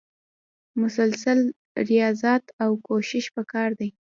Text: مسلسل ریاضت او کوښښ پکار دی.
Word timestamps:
مسلسل 0.81 1.39
ریاضت 1.89 2.43
او 2.63 2.71
کوښښ 2.85 3.25
پکار 3.35 3.69
دی. 3.79 3.89